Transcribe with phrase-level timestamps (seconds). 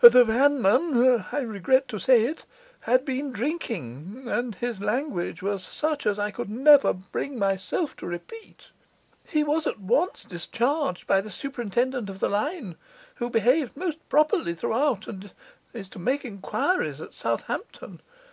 [0.00, 2.44] 'The vanman (I regret to say it)
[2.82, 8.06] had been drinking, and his language was such as I could never bring myself to
[8.06, 8.68] repeat.
[9.26, 12.76] He was at once discharged by the superintendent of the line,
[13.16, 15.32] who behaved most properly throughout, and
[15.72, 18.00] is to make enquiries at Southampton.